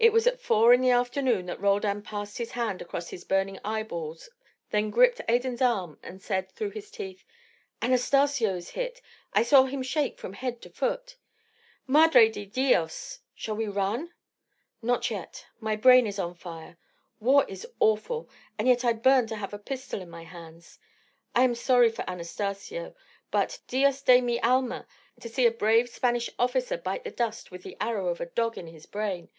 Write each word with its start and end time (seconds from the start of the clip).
It 0.00 0.12
was 0.12 0.26
at 0.26 0.40
four 0.40 0.72
in 0.74 0.80
the 0.80 0.90
afternoon 0.90 1.46
that 1.46 1.60
Roldan 1.60 2.02
passed 2.02 2.38
his 2.38 2.50
hand 2.50 2.82
across 2.82 3.10
his 3.10 3.22
burning 3.22 3.60
eyeballs, 3.64 4.28
then 4.70 4.90
gripped 4.90 5.20
Adan's 5.28 5.62
arm 5.62 5.96
and 6.02 6.20
said 6.20 6.50
through 6.50 6.70
his 6.72 6.90
teeth, 6.90 7.24
"Anastacio 7.80 8.56
is 8.56 8.70
hit. 8.70 9.00
I 9.32 9.44
saw 9.44 9.66
him 9.66 9.84
shake 9.84 10.18
from 10.18 10.32
head 10.32 10.60
to 10.62 10.70
foot." 10.70 11.14
"Madre 11.86 12.28
de 12.30 12.46
dios! 12.46 13.20
Shall 13.32 13.54
we 13.54 13.68
run?" 13.68 14.12
"Not 14.82 15.08
yet. 15.08 15.46
My 15.60 15.76
brain 15.76 16.04
is 16.04 16.18
on 16.18 16.34
fire. 16.34 16.76
War 17.20 17.44
is 17.48 17.64
awful, 17.78 18.28
and 18.58 18.66
yet 18.66 18.84
I 18.84 18.92
burn 18.92 19.28
to 19.28 19.36
have 19.36 19.54
a 19.54 19.58
pistol 19.60 20.00
in 20.02 20.10
my 20.10 20.24
hands. 20.24 20.80
I 21.32 21.42
am 21.44 21.54
sorry 21.54 21.90
for 21.92 22.02
Anastacio 22.10 22.96
but 23.30 23.60
Dios 23.68 24.02
de 24.02 24.20
mi 24.20 24.40
alma! 24.40 24.88
to 25.20 25.28
see 25.28 25.46
a 25.46 25.52
brave 25.52 25.88
Spanish 25.88 26.28
officer 26.40 26.76
bite 26.76 27.04
the 27.04 27.12
dust 27.12 27.52
with 27.52 27.62
the 27.62 27.76
arrow 27.80 28.08
of 28.08 28.20
a 28.20 28.26
dog 28.26 28.58
in 28.58 28.66
his 28.66 28.86
brain! 28.86 29.30